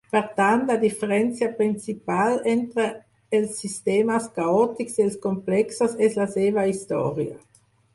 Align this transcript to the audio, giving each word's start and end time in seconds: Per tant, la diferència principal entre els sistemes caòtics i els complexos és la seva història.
Per 0.13 0.19
tant, 0.37 0.61
la 0.69 0.77
diferència 0.83 1.49
principal 1.59 2.39
entre 2.55 2.87
els 3.41 3.63
sistemes 3.67 4.29
caòtics 4.41 5.01
i 5.01 5.09
els 5.09 5.23
complexos 5.31 5.99
és 6.11 6.23
la 6.25 6.31
seva 6.39 6.71
història. 6.77 7.43